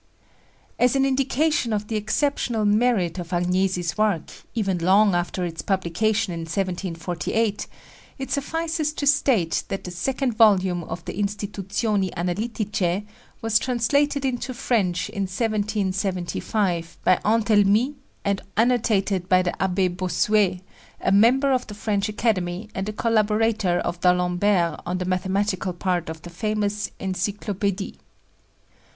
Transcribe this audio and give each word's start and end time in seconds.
As 0.79 0.95
an 0.95 1.05
indication 1.05 1.71
of 1.71 1.87
the 1.87 1.95
exceptional 1.95 2.65
merit 2.65 3.19
of 3.19 3.29
Agnesi's 3.29 3.99
work, 3.99 4.31
even 4.55 4.79
long 4.79 5.13
after 5.13 5.45
its 5.45 5.61
publication 5.61 6.33
in 6.33 6.39
1748, 6.39 7.67
it 8.17 8.31
suffices 8.31 8.93
to 8.93 9.05
state 9.05 9.63
that 9.67 9.83
the 9.83 9.91
second 9.91 10.33
volume 10.35 10.83
of 10.85 11.05
the_ 11.05 11.15
Instituzioni 11.15 12.11
Analitiche_ 12.15 13.05
was 13.43 13.59
translated 13.59 14.25
into 14.25 14.55
French 14.55 15.07
in 15.09 15.25
1775 15.27 16.97
by 17.03 17.17
Antelmy 17.23 17.93
and 18.25 18.41
annotated 18.57 19.29
by 19.29 19.43
the 19.43 19.51
Abbé 19.59 19.95
Bossuet, 19.95 20.61
a 20.99 21.11
member 21.11 21.51
of 21.51 21.67
the 21.67 21.75
French 21.75 22.09
Academy 22.09 22.69
and 22.73 22.89
a 22.89 22.93
collaborator 22.93 23.77
of 23.77 23.99
D'Alembert 24.01 24.81
on 24.83 24.97
the 24.97 25.05
mathematical 25.05 25.73
part 25.73 26.09
of 26.09 26.23
the 26.23 26.31
famous 26.31 26.89
Encyclopédie. 26.99 27.97